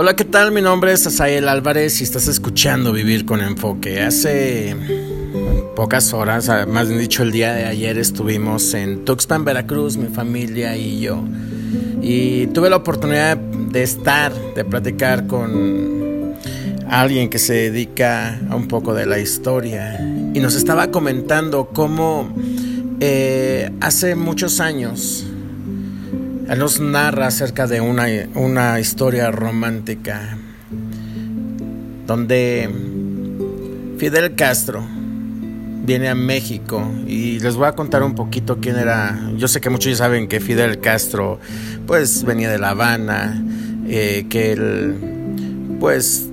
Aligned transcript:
Hola, 0.00 0.14
¿qué 0.14 0.24
tal? 0.24 0.52
Mi 0.52 0.62
nombre 0.62 0.92
es 0.92 1.04
Asael 1.08 1.48
Álvarez 1.48 2.00
y 2.00 2.04
estás 2.04 2.28
escuchando 2.28 2.92
Vivir 2.92 3.24
con 3.24 3.40
Enfoque. 3.40 4.00
Hace 4.00 4.76
pocas 5.74 6.12
horas, 6.12 6.48
ah, 6.48 6.66
más 6.66 6.86
bien 6.86 7.00
dicho 7.00 7.24
el 7.24 7.32
día 7.32 7.52
de 7.52 7.64
ayer, 7.64 7.98
estuvimos 7.98 8.74
en 8.74 9.04
Tuxpan, 9.04 9.44
Veracruz, 9.44 9.96
mi 9.96 10.06
familia 10.06 10.76
y 10.76 11.00
yo. 11.00 11.24
Y 12.00 12.46
tuve 12.46 12.70
la 12.70 12.76
oportunidad 12.76 13.38
de 13.38 13.82
estar, 13.82 14.32
de 14.54 14.64
platicar 14.64 15.26
con 15.26 16.36
alguien 16.88 17.28
que 17.28 17.40
se 17.40 17.54
dedica 17.54 18.38
a 18.50 18.54
un 18.54 18.68
poco 18.68 18.94
de 18.94 19.04
la 19.04 19.18
historia. 19.18 19.98
Y 20.32 20.38
nos 20.38 20.54
estaba 20.54 20.92
comentando 20.92 21.70
cómo 21.74 22.32
eh, 23.00 23.72
hace 23.80 24.14
muchos 24.14 24.60
años, 24.60 25.26
él 26.48 26.58
nos 26.58 26.80
narra 26.80 27.26
acerca 27.26 27.66
de 27.66 27.80
una, 27.80 28.06
una 28.34 28.80
historia 28.80 29.30
romántica 29.30 30.38
donde 32.06 32.70
Fidel 33.98 34.34
Castro 34.34 34.82
viene 35.84 36.08
a 36.08 36.14
México 36.14 36.90
y 37.06 37.38
les 37.40 37.54
voy 37.54 37.66
a 37.66 37.72
contar 37.72 38.02
un 38.02 38.14
poquito 38.14 38.58
quién 38.60 38.76
era. 38.76 39.30
Yo 39.36 39.46
sé 39.46 39.60
que 39.60 39.68
muchos 39.68 39.92
ya 39.92 39.98
saben 39.98 40.26
que 40.26 40.40
Fidel 40.40 40.80
Castro 40.80 41.38
pues 41.86 42.24
venía 42.24 42.50
de 42.50 42.58
La 42.58 42.70
Habana, 42.70 43.42
eh, 43.86 44.26
que 44.30 44.52
él 44.52 45.76
pues 45.78 46.28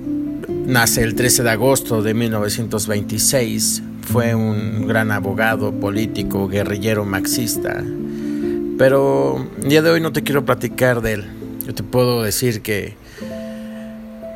nace 0.66 1.02
el 1.02 1.14
13 1.14 1.42
de 1.42 1.50
agosto 1.50 2.02
de 2.02 2.14
1926, 2.14 3.82
fue 4.00 4.34
un 4.34 4.86
gran 4.86 5.10
abogado, 5.10 5.72
político, 5.72 6.48
guerrillero, 6.48 7.04
marxista 7.04 7.84
pero 8.78 9.46
el 9.62 9.68
día 9.68 9.82
de 9.82 9.90
hoy 9.90 10.00
no 10.00 10.12
te 10.12 10.22
quiero 10.22 10.44
platicar 10.44 11.00
de 11.00 11.14
él. 11.14 11.24
Yo 11.66 11.74
te 11.74 11.82
puedo 11.82 12.22
decir 12.22 12.62
que, 12.62 12.94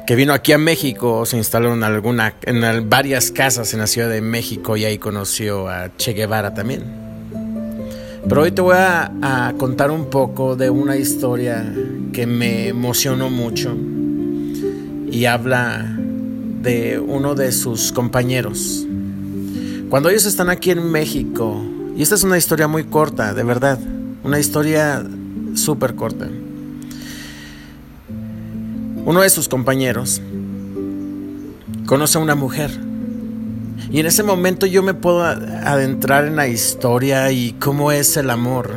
que 0.06 0.16
vino 0.16 0.32
aquí 0.32 0.52
a 0.52 0.58
México, 0.58 1.24
se 1.26 1.36
instaló 1.36 1.74
en, 1.74 1.84
alguna, 1.84 2.34
en 2.42 2.88
varias 2.88 3.30
casas 3.30 3.72
en 3.74 3.80
la 3.80 3.86
Ciudad 3.86 4.08
de 4.08 4.20
México 4.20 4.76
y 4.76 4.84
ahí 4.84 4.98
conoció 4.98 5.68
a 5.68 5.96
Che 5.96 6.12
Guevara 6.12 6.54
también. 6.54 6.82
Pero 8.28 8.42
hoy 8.42 8.52
te 8.52 8.60
voy 8.60 8.76
a, 8.76 9.12
a 9.22 9.54
contar 9.54 9.90
un 9.90 10.10
poco 10.10 10.56
de 10.56 10.70
una 10.70 10.96
historia 10.96 11.72
que 12.12 12.26
me 12.26 12.68
emocionó 12.68 13.30
mucho 13.30 13.74
y 15.10 15.24
habla 15.24 15.96
de 16.62 16.98
uno 16.98 17.34
de 17.34 17.52
sus 17.52 17.92
compañeros. 17.92 18.86
Cuando 19.88 20.08
ellos 20.08 20.26
están 20.26 20.50
aquí 20.50 20.70
en 20.70 20.90
México, 20.90 21.62
y 21.96 22.02
esta 22.02 22.14
es 22.14 22.22
una 22.22 22.38
historia 22.38 22.68
muy 22.68 22.84
corta, 22.84 23.34
de 23.34 23.42
verdad, 23.42 23.78
una 24.22 24.38
historia 24.38 25.04
súper 25.54 25.94
corta. 25.94 26.28
Uno 29.04 29.22
de 29.22 29.30
sus 29.30 29.48
compañeros 29.48 30.20
conoce 31.86 32.18
a 32.18 32.20
una 32.20 32.34
mujer. 32.34 32.70
Y 33.90 33.98
en 33.98 34.06
ese 34.06 34.22
momento 34.22 34.66
yo 34.66 34.82
me 34.82 34.94
puedo 34.94 35.24
adentrar 35.24 36.26
en 36.26 36.36
la 36.36 36.46
historia 36.46 37.32
y 37.32 37.52
cómo 37.54 37.92
es 37.92 38.16
el 38.16 38.30
amor. 38.30 38.70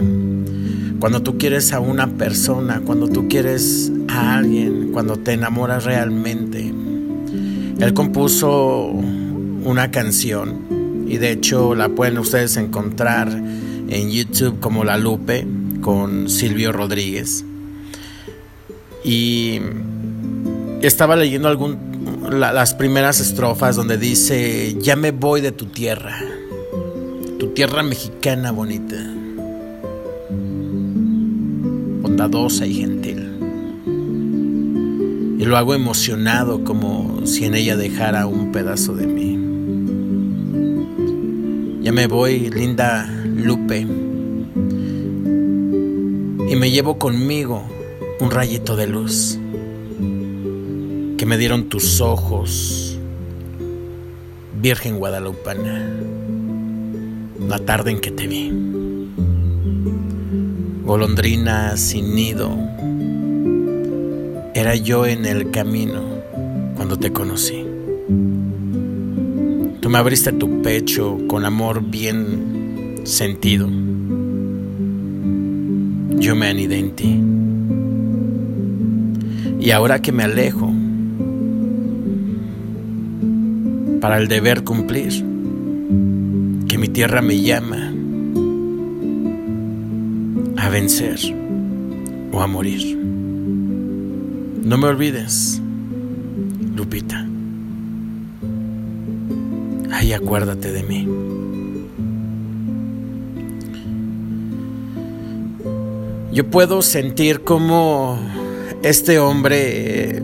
Cuando 1.00 1.22
tú 1.22 1.38
quieres 1.38 1.74
a 1.74 1.80
una 1.80 2.08
persona, 2.08 2.82
cuando 2.86 3.08
tú 3.10 3.28
quieres 3.28 3.92
a 4.08 4.38
alguien, 4.38 4.92
cuando 4.94 5.18
te 5.18 5.34
enamoras 5.34 5.84
realmente. 5.84 6.74
Él 7.80 7.94
compuso 7.94 8.86
una 8.86 9.92
canción 9.92 11.06
y 11.08 11.18
de 11.18 11.32
hecho 11.32 11.76
la 11.76 11.90
pueden 11.90 12.18
ustedes 12.18 12.56
encontrar 12.58 13.30
en 13.94 14.10
YouTube 14.10 14.60
como 14.60 14.84
La 14.84 14.98
Lupe 14.98 15.46
con 15.82 16.30
Silvio 16.30 16.72
Rodríguez. 16.72 17.46
Y 19.04 19.60
estaba 20.82 21.16
leyendo 21.16 21.48
algún, 21.48 21.78
las 22.32 22.74
primeras 22.74 23.20
estrofas 23.20 23.76
donde 23.76 23.98
dice, 23.98 24.76
ya 24.80 24.96
me 24.96 25.12
voy 25.12 25.42
de 25.42 25.52
tu 25.52 25.68
tierra, 25.68 26.20
tu 27.40 27.50
tierra 27.50 27.84
mexicana 27.84 28.52
bonita, 28.52 28.96
bondadosa 32.02 32.66
y 32.66 32.74
gentil. 32.76 33.20
Y 35.40 35.46
lo 35.46 35.58
hago 35.58 35.76
emocionado 35.76 36.64
como 36.64 37.28
si 37.28 37.46
en 37.46 37.54
ella 37.56 37.76
dejara 37.76 38.26
un 38.26 38.52
pedazo 38.52 38.96
de 38.96 39.08
mí. 39.08 39.23
Ya 41.84 41.92
me 41.92 42.08
voy, 42.08 42.50
linda 42.50 43.06
Lupe. 43.26 43.82
Y 43.82 43.86
me 46.56 46.72
llevo 46.72 46.98
conmigo 46.98 47.62
un 48.22 48.32
rayito 48.32 48.78
de 48.78 48.88
luz 48.88 49.38
que 51.18 51.26
me 51.26 51.38
dieron 51.38 51.68
tus 51.68 52.00
ojos, 52.00 52.98
Virgen 54.62 54.98
Guadalupana, 54.98 55.86
la 57.50 57.60
tarde 57.60 57.92
en 57.92 58.00
que 58.00 58.12
te 58.12 58.28
vi. 58.28 58.50
Golondrina 60.86 61.76
sin 61.76 62.16
nido, 62.16 62.50
era 64.54 64.74
yo 64.76 65.06
en 65.06 65.26
el 65.26 65.52
camino 65.52 66.02
cuando 66.78 66.98
te 66.98 67.12
conocí. 67.12 67.63
Me 69.94 70.00
abriste 70.00 70.32
tu 70.32 70.64
pecho 70.64 71.20
con 71.28 71.46
amor 71.46 71.84
bien 71.84 73.02
sentido. 73.04 73.70
Yo 76.18 76.36
me 76.36 76.48
anidé 76.48 76.80
en 76.80 76.96
ti. 76.96 77.22
Y 79.64 79.70
ahora 79.70 80.02
que 80.02 80.12
me 80.12 80.24
alejo, 80.24 80.74
para 84.02 84.18
el 84.18 84.28
deber 84.28 84.64
cumplir, 84.64 85.14
que 86.68 86.80
mi 86.80 86.88
tierra 86.88 87.22
me 87.22 87.40
llama 87.40 87.94
a 90.58 90.70
vencer 90.70 91.20
o 92.32 92.42
a 92.42 92.48
morir. 92.48 92.98
No 94.64 94.76
me 94.76 94.88
olvides, 94.88 95.62
Lupita 96.76 97.23
y 100.04 100.14
acuérdate 100.14 100.72
de 100.72 100.84
mí. 100.84 101.08
Yo 106.32 106.50
puedo 106.50 106.82
sentir 106.82 107.42
como 107.42 108.20
este 108.82 109.20
hombre 109.20 110.22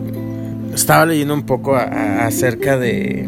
estaba 0.74 1.06
leyendo 1.06 1.34
un 1.34 1.44
poco 1.44 1.76
acerca 1.76 2.76
de, 2.78 3.24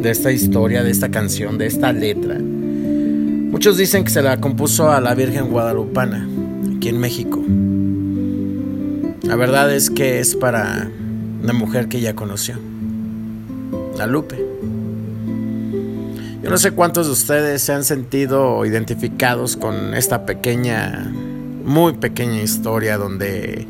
de 0.00 0.10
esta 0.10 0.30
historia, 0.30 0.82
de 0.82 0.90
esta 0.90 1.10
canción, 1.10 1.58
de 1.58 1.66
esta 1.66 1.92
letra. 1.92 2.38
Muchos 2.38 3.76
dicen 3.76 4.04
que 4.04 4.10
se 4.10 4.22
la 4.22 4.40
compuso 4.40 4.90
a 4.90 5.00
la 5.00 5.14
Virgen 5.14 5.50
Guadalupana, 5.50 6.28
aquí 6.76 6.88
en 6.88 6.98
México. 6.98 7.42
La 9.22 9.36
verdad 9.36 9.74
es 9.74 9.90
que 9.90 10.20
es 10.20 10.36
para 10.36 10.90
una 11.42 11.52
mujer 11.52 11.88
que 11.88 11.98
ella 11.98 12.14
conoció, 12.14 12.56
la 13.96 14.06
Lupe. 14.06 14.51
Yo 16.42 16.50
no 16.50 16.58
sé 16.58 16.72
cuántos 16.72 17.06
de 17.06 17.12
ustedes 17.12 17.62
se 17.62 17.72
han 17.72 17.84
sentido 17.84 18.66
identificados 18.66 19.56
con 19.56 19.94
esta 19.94 20.26
pequeña, 20.26 21.08
muy 21.64 21.92
pequeña 21.92 22.42
historia 22.42 22.98
donde 22.98 23.64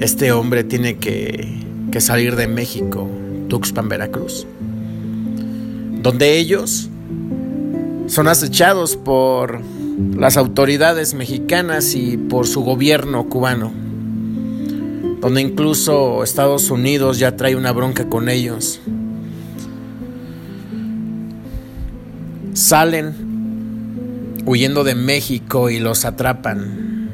este 0.00 0.32
hombre 0.32 0.64
tiene 0.64 0.96
que, 0.96 1.60
salir 2.00 2.34
de 2.36 2.48
México, 2.48 3.10
Tuxpan, 3.48 3.90
Veracruz, 3.90 4.46
donde 6.00 6.38
ellos 6.38 6.88
son 8.06 8.26
acechados 8.26 8.96
por 8.96 9.60
las 10.16 10.38
autoridades 10.38 11.12
mexicanas 11.12 11.94
y 11.94 12.16
por 12.16 12.46
su 12.46 12.62
gobierno 12.62 13.28
cubano, 13.28 13.70
donde 15.20 15.42
incluso 15.42 16.24
Estados 16.24 16.70
Unidos 16.70 17.18
ya 17.18 17.36
trae 17.36 17.54
una 17.54 17.70
bronca 17.72 18.08
con 18.08 18.30
ellos 18.30 18.80
salen 22.52 24.42
huyendo 24.44 24.84
de 24.84 24.94
México 24.94 25.70
y 25.70 25.78
los 25.78 26.04
atrapan. 26.04 27.10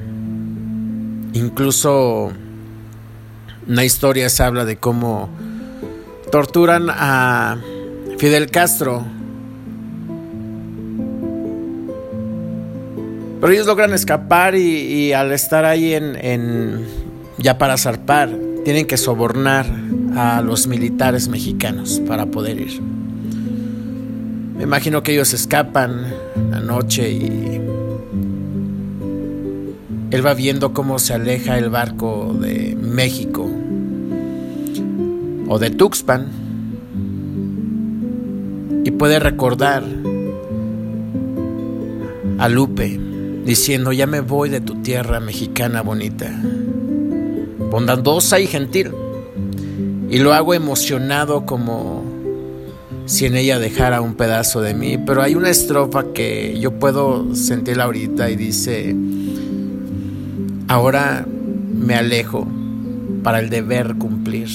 Incluso 1.33 2.33
una 3.67 3.85
historia 3.85 4.29
se 4.29 4.43
habla 4.43 4.65
de 4.65 4.77
cómo 4.77 5.29
torturan 6.33 6.89
a 6.91 7.59
Fidel 8.19 8.51
Castro. 8.51 9.05
Pero 13.41 13.53
ellos 13.53 13.67
logran 13.67 13.93
escapar 13.93 14.57
y, 14.57 15.13
al 15.13 15.31
estar 15.33 15.65
ahí 15.65 15.95
en, 15.95 16.85
ya 17.37 17.57
para 17.57 17.79
zarpar, 17.79 18.31
tienen 18.65 18.87
que 18.87 18.97
sobornar 18.97 19.67
a 20.17 20.43
los 20.43 20.67
militares 20.67 21.29
mexicanos 21.29 22.03
para 22.05 22.27
poder 22.27 22.59
ir. 22.59 22.98
Me 24.59 24.65
imagino 24.65 25.03
que 25.05 25.13
ellos 25.13 25.33
escapan 25.33 26.13
la 26.51 26.59
noche 26.59 27.11
y 27.11 27.61
él 30.11 30.27
va 30.27 30.35
viendo 30.35 30.75
cómo 30.75 30.99
se 30.99 31.15
aleja 31.15 31.57
el 31.59 31.71
barco 31.71 32.37
de 32.39 32.77
México. 32.77 33.49
o 35.51 35.59
de 35.59 35.71
Tuxpan 35.71 36.27
y 38.85 38.91
puede 38.91 39.19
recordar 39.19 39.83
a 42.39 42.49
Lupe 42.49 43.01
diciendo, 43.45 43.93
ya 43.93 44.07
me 44.07 44.21
voy 44.21 44.51
de 44.51 44.61
tu 44.61 44.83
tierra 44.83 45.21
mexicana 45.21 45.83
bonita, 45.83 46.31
bondadosa 47.71 48.41
y 48.41 48.47
gentil. 48.47 48.93
Y 50.11 50.19
lo 50.19 50.35
hago 50.35 50.53
emocionado 50.53 51.47
como 51.47 52.08
si 53.09 53.25
en 53.25 53.37
ella 53.37 53.59
dejara 53.59 54.03
un 54.03 54.15
pedazo 54.15 54.61
de 54.61 54.75
mí. 54.75 54.99
Pero 54.99 55.23
hay 55.23 55.35
una 55.35 55.49
estrofa 55.49 56.13
que 56.13 56.59
yo 56.61 56.79
puedo 56.79 57.35
sentirla 57.35 57.85
ahorita 57.85 58.31
y 58.31 58.37
dice, 58.37 58.95
ahora 60.69 61.27
me 61.27 61.95
alejo 61.95 62.47
para 63.23 63.41
el 63.41 63.49
deber 63.49 63.95
cumplir 63.97 64.49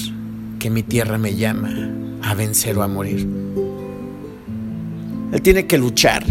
que 0.60 0.70
mi 0.70 0.84
tierra 0.84 1.18
me 1.18 1.34
llama 1.34 1.90
a 2.22 2.34
vencer 2.34 2.78
o 2.78 2.82
a 2.82 2.88
morir. 2.88 3.28
Él 5.32 5.42
tiene 5.42 5.66
que 5.66 5.76
luchar. 5.76 6.24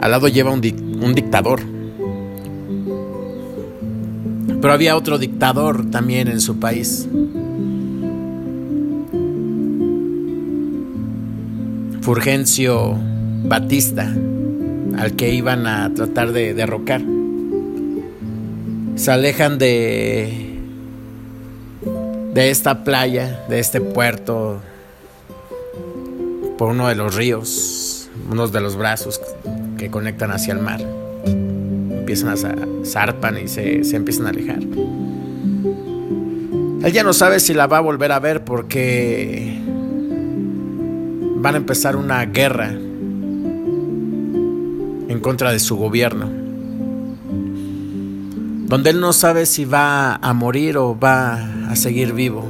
Al 0.00 0.10
lado 0.10 0.28
lleva 0.28 0.52
un, 0.52 0.60
un 1.02 1.14
dictador. 1.14 1.62
Pero 4.60 4.72
había 4.72 4.96
otro 4.96 5.18
dictador 5.18 5.90
también 5.90 6.28
en 6.28 6.40
su 6.40 6.60
país. 6.60 7.08
Fulgencio 12.02 12.96
Batista, 13.44 14.12
al 14.98 15.16
que 15.16 15.34
iban 15.34 15.66
a 15.66 15.92
tratar 15.94 16.32
de 16.32 16.54
derrocar. 16.54 17.02
Se 18.96 19.10
alejan 19.10 19.58
de, 19.58 20.58
de 22.32 22.50
esta 22.50 22.84
playa, 22.84 23.44
de 23.48 23.58
este 23.58 23.80
puerto, 23.80 24.60
por 26.56 26.70
uno 26.70 26.88
de 26.88 26.94
los 26.94 27.14
ríos, 27.14 28.08
uno 28.30 28.48
de 28.48 28.60
los 28.60 28.76
brazos 28.76 29.20
que 29.76 29.90
conectan 29.90 30.30
hacia 30.30 30.54
el 30.54 30.60
mar. 30.60 30.80
Empiezan 31.24 32.30
a 32.30 32.84
zarpan 32.84 33.38
y 33.38 33.48
se, 33.48 33.84
se 33.84 33.96
empiezan 33.96 34.26
a 34.26 34.30
alejar. 34.30 34.60
Él 36.82 36.92
ya 36.92 37.04
no 37.04 37.12
sabe 37.12 37.40
si 37.40 37.52
la 37.52 37.66
va 37.66 37.78
a 37.78 37.80
volver 37.82 38.10
a 38.10 38.18
ver 38.20 38.42
porque 38.42 39.58
van 41.40 41.54
a 41.54 41.58
empezar 41.58 41.96
una 41.96 42.24
guerra 42.26 42.68
en 45.08 45.20
contra 45.22 45.52
de 45.52 45.58
su 45.58 45.76
gobierno, 45.76 46.28
donde 48.66 48.90
él 48.90 49.00
no 49.00 49.14
sabe 49.14 49.46
si 49.46 49.64
va 49.64 50.16
a 50.16 50.34
morir 50.34 50.76
o 50.76 50.98
va 50.98 51.70
a 51.70 51.76
seguir 51.76 52.12
vivo. 52.12 52.46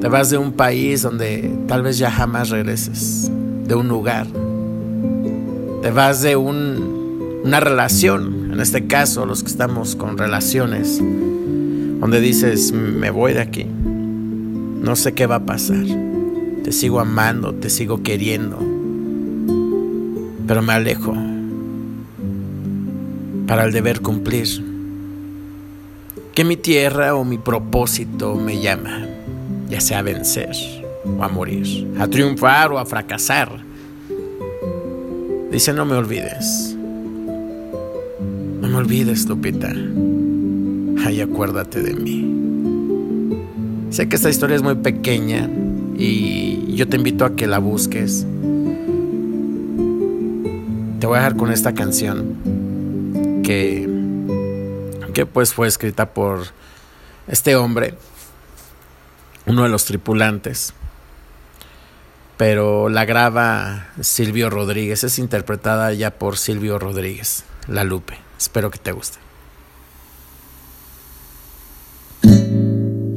Te 0.00 0.08
vas 0.08 0.30
de 0.30 0.38
un 0.38 0.52
país 0.52 1.02
donde 1.02 1.54
tal 1.68 1.82
vez 1.82 1.98
ya 1.98 2.10
jamás 2.10 2.48
regreses, 2.48 3.30
de 3.66 3.74
un 3.74 3.86
lugar. 3.86 4.26
Te 5.82 5.90
vas 5.90 6.22
de 6.22 6.36
una 6.36 7.60
relación, 7.60 8.50
en 8.52 8.60
este 8.60 8.86
caso 8.86 9.26
los 9.26 9.42
que 9.42 9.50
estamos 9.50 9.94
con 9.94 10.16
relaciones, 10.16 10.98
donde 11.00 12.20
dices, 12.20 12.72
me 12.72 13.10
voy 13.10 13.34
de 13.34 13.42
aquí, 13.42 13.64
no 13.64 14.96
sé 14.96 15.12
qué 15.12 15.26
va 15.26 15.36
a 15.36 15.44
pasar. 15.44 15.84
Te 16.64 16.72
sigo 16.72 17.00
amando, 17.00 17.54
te 17.54 17.68
sigo 17.70 18.02
queriendo, 18.02 18.58
pero 20.46 20.62
me 20.62 20.72
alejo 20.72 21.12
para 23.46 23.64
el 23.64 23.72
deber 23.72 24.00
cumplir. 24.00 24.46
Que 26.34 26.44
mi 26.44 26.56
tierra 26.56 27.14
o 27.14 27.24
mi 27.24 27.36
propósito 27.36 28.36
me 28.36 28.60
llama, 28.60 29.06
ya 29.68 29.80
sea 29.80 29.98
a 29.98 30.02
vencer 30.02 30.52
o 31.04 31.22
a 31.22 31.28
morir, 31.28 31.88
a 31.98 32.06
triunfar 32.06 32.72
o 32.72 32.78
a 32.78 32.86
fracasar. 32.86 33.60
Dice, 35.50 35.72
no 35.72 35.84
me 35.84 35.96
olvides. 35.96 36.76
No 38.60 38.68
me 38.68 38.76
olvides, 38.76 39.28
Lupita. 39.28 39.72
Ay, 41.04 41.20
acuérdate 41.20 41.82
de 41.82 41.94
mí. 41.94 42.42
Sé 43.90 44.08
que 44.08 44.16
esta 44.16 44.30
historia 44.30 44.56
es 44.56 44.62
muy 44.62 44.76
pequeña, 44.76 45.50
y 45.96 46.74
yo 46.74 46.88
te 46.88 46.96
invito 46.96 47.24
a 47.24 47.36
que 47.36 47.46
la 47.46 47.58
busques. 47.58 48.26
Te 51.00 51.06
voy 51.06 51.16
a 51.16 51.20
dejar 51.20 51.36
con 51.36 51.50
esta 51.50 51.74
canción 51.74 53.42
que, 53.42 53.88
que 55.14 55.26
pues 55.26 55.52
fue 55.54 55.68
escrita 55.68 56.14
por 56.14 56.46
este 57.28 57.56
hombre, 57.56 57.94
uno 59.46 59.62
de 59.62 59.68
los 59.68 59.84
tripulantes, 59.84 60.74
pero 62.36 62.88
la 62.88 63.04
graba 63.04 63.88
Silvio 64.00 64.50
Rodríguez, 64.50 65.04
es 65.04 65.18
interpretada 65.18 65.92
ya 65.92 66.10
por 66.12 66.36
Silvio 66.38 66.78
Rodríguez, 66.78 67.44
La 67.68 67.84
Lupe. 67.84 68.18
Espero 68.38 68.70
que 68.70 68.78
te 68.78 68.92
guste. 68.92 69.21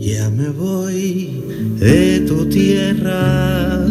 Ya 0.06 0.30
me 0.30 0.50
voy 0.50 1.42
de 1.80 2.20
tu 2.28 2.46
tierra, 2.46 3.88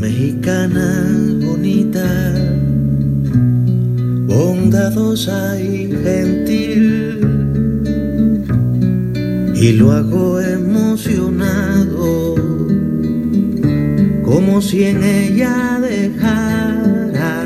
mexicana 0.00 1.06
bonita, 1.44 2.34
bondadosa 4.26 5.60
y 5.60 5.92
gentil, 6.02 7.20
y 9.54 9.72
lo 9.72 9.92
hago 9.92 10.40
emocionado, 10.40 12.36
como 14.24 14.62
si 14.62 14.84
en 14.84 15.04
ella 15.04 15.78
dejara 15.82 17.44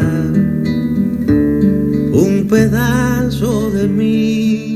un 2.13 2.47
pedazo 2.49 3.73
de 3.73 3.89
mí 3.89 4.72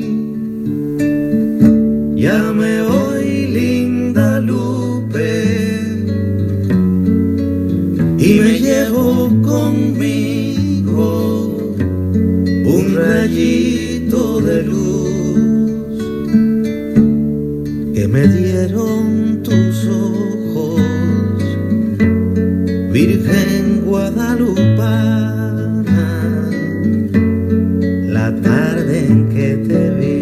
rayito 13.26 14.40
de 14.40 14.62
luz 14.62 15.10
que 17.92 18.06
me 18.06 18.28
dieron 18.28 19.42
tus 19.42 19.86
ojos, 19.88 20.80
Virgen 22.92 23.82
Guadalupana, 23.84 25.10
la 28.16 28.32
tarde 28.42 29.06
en 29.08 29.28
que 29.28 29.56
te 29.68 29.90
vi. 29.90 30.16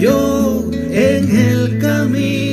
yo 0.00 0.64
en 0.90 1.36
el 1.36 1.78
camino 1.78 2.43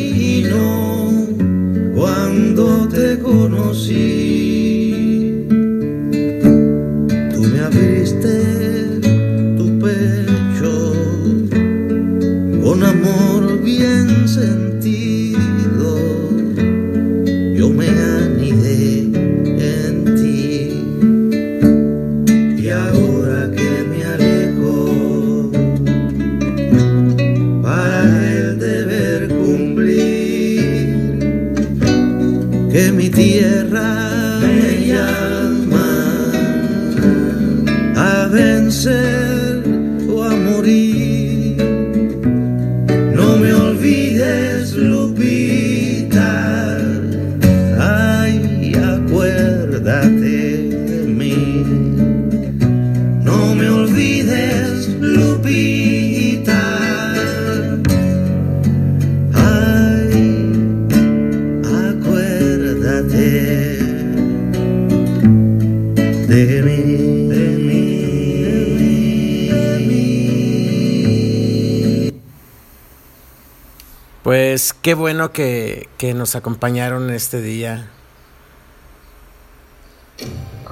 Pues 74.32 74.74
qué 74.74 74.94
bueno 74.94 75.34
que, 75.34 75.90
que 75.98 76.14
nos 76.14 76.38
acompañaron 76.38 77.10
este 77.10 77.42
día. 77.42 77.92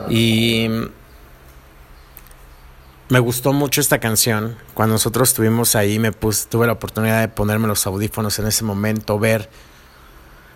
Y 0.09 0.69
me 3.09 3.19
gustó 3.19 3.51
mucho 3.51 3.81
esta 3.81 3.99
canción. 3.99 4.55
Cuando 4.73 4.93
nosotros 4.93 5.27
estuvimos 5.27 5.75
ahí, 5.75 5.99
me 5.99 6.13
puse, 6.13 6.47
tuve 6.47 6.67
la 6.67 6.71
oportunidad 6.71 7.19
de 7.19 7.27
ponerme 7.27 7.67
los 7.67 7.85
audífonos 7.85 8.39
en 8.39 8.47
ese 8.47 8.63
momento, 8.63 9.19
ver 9.19 9.49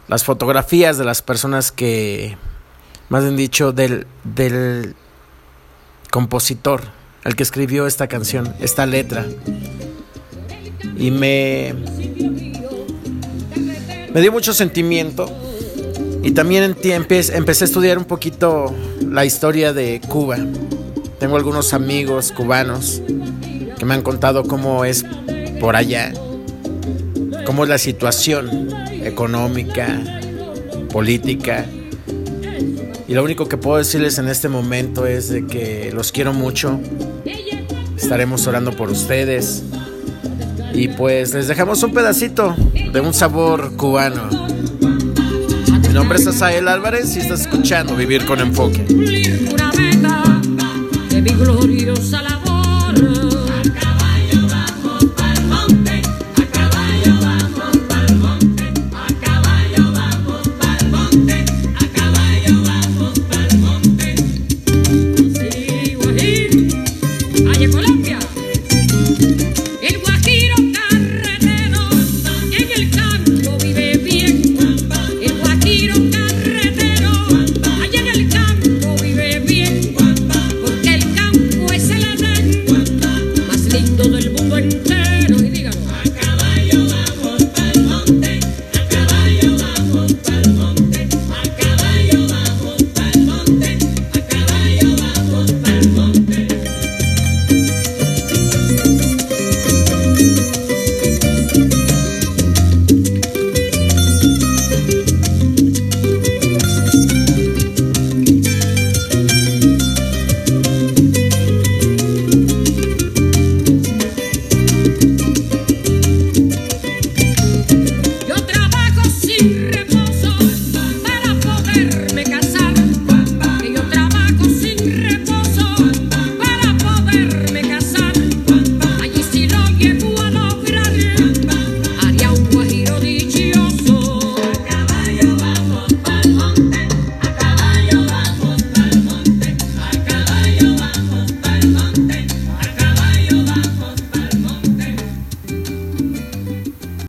las 0.07 0.23
fotografías 0.23 0.97
de 0.97 1.03
las 1.03 1.21
personas 1.21 1.73
que, 1.73 2.37
más 3.09 3.23
bien 3.23 3.35
dicho, 3.35 3.73
del, 3.73 4.07
del 4.23 4.95
compositor, 6.09 6.83
el 7.25 7.35
que 7.35 7.43
escribió 7.43 7.85
esta 7.85 8.07
canción, 8.07 8.55
esta 8.61 8.85
letra. 8.85 9.25
Y 10.95 11.11
me, 11.11 11.75
me 14.13 14.21
dio 14.21 14.31
mucho 14.31 14.53
sentimiento. 14.53 15.25
Y 16.23 16.31
también 16.31 16.75
empecé 16.83 17.33
a 17.35 17.65
estudiar 17.65 17.97
un 17.97 18.05
poquito 18.05 18.73
la 19.09 19.25
historia 19.25 19.73
de 19.73 19.99
Cuba. 20.07 20.37
Tengo 21.19 21.35
algunos 21.35 21.73
amigos 21.73 22.31
cubanos 22.31 23.01
que 23.77 23.85
me 23.85 23.93
han 23.93 24.01
contado 24.01 24.43
cómo 24.43 24.85
es 24.85 25.05
por 25.59 25.75
allá, 25.75 26.13
cómo 27.45 27.63
es 27.63 27.69
la 27.69 27.77
situación 27.77 28.69
económica, 29.03 30.01
política. 30.91 31.65
Y 33.07 33.13
lo 33.13 33.23
único 33.23 33.49
que 33.49 33.57
puedo 33.57 33.77
decirles 33.77 34.17
en 34.17 34.29
este 34.29 34.47
momento 34.47 35.05
es 35.05 35.27
de 35.27 35.45
que 35.45 35.91
los 35.93 36.13
quiero 36.13 36.33
mucho. 36.33 36.79
Estaremos 37.97 38.47
orando 38.47 38.71
por 38.71 38.89
ustedes. 38.89 39.63
Y 40.73 40.87
pues 40.89 41.33
les 41.33 41.47
dejamos 41.47 41.83
un 41.83 41.93
pedacito 41.93 42.55
de 42.91 42.99
un 42.99 43.13
sabor 43.13 43.75
cubano. 43.75 44.29
Mi 45.81 45.93
nombre 45.93 46.17
es 46.17 46.27
Asael 46.27 46.67
Álvarez 46.67 47.15
y 47.15 47.19
estás 47.19 47.41
escuchando 47.41 47.95
Vivir 47.95 48.25
con 48.25 48.39
Enfoque. 48.39 48.85